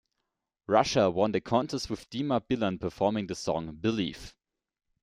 [0.65, 4.33] Russia won the contest with Dima Bilan performing the song "Believe".